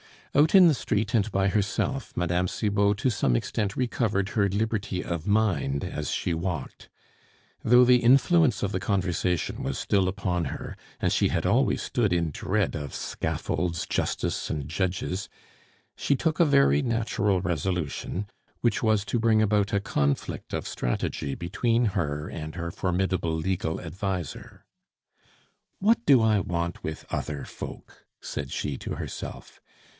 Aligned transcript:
Out 0.33 0.55
in 0.55 0.67
the 0.67 0.73
street 0.73 1.13
and 1.13 1.29
by 1.31 1.49
herself, 1.49 2.15
Mme. 2.17 2.47
Cibot 2.47 2.97
to 2.99 3.09
some 3.11 3.35
extent 3.35 3.75
recovered 3.75 4.29
her 4.29 4.47
liberty 4.49 5.03
of 5.03 5.27
mind 5.27 5.83
as 5.83 6.09
she 6.09 6.33
walked. 6.33 6.89
Though 7.63 7.83
the 7.83 7.97
influence 7.97 8.63
of 8.63 8.71
the 8.71 8.79
conversation 8.79 9.61
was 9.61 9.77
still 9.77 10.07
upon 10.07 10.45
her, 10.45 10.75
and 11.01 11.11
she 11.11 11.27
had 11.27 11.45
always 11.45 11.83
stood 11.83 12.13
in 12.13 12.31
dread 12.31 12.75
of 12.75 12.95
scaffolds, 12.95 13.85
justice, 13.85 14.49
and 14.49 14.67
judges, 14.69 15.29
she 15.97 16.15
took 16.15 16.39
a 16.39 16.45
very 16.45 16.81
natural 16.81 17.41
resolution 17.41 18.25
which 18.61 18.81
was 18.81 19.03
to 19.05 19.19
bring 19.19 19.41
about 19.41 19.73
a 19.73 19.81
conflict 19.81 20.53
of 20.53 20.67
strategy 20.67 21.35
between 21.35 21.87
her 21.87 22.27
and 22.27 22.55
her 22.55 22.71
formidable 22.71 23.35
legal 23.35 23.79
adviser. 23.81 24.65
"What 25.79 26.03
do 26.05 26.21
I 26.21 26.39
want 26.39 26.83
with 26.83 27.05
other 27.11 27.43
folk?" 27.43 28.07
said 28.21 28.49
she 28.49 28.77
to 28.77 28.95
herself. 28.95 29.59